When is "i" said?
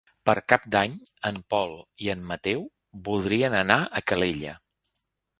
2.05-2.09